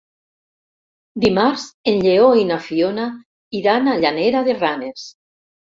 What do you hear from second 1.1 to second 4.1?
Dimarts en Lleó i na Fiona iran a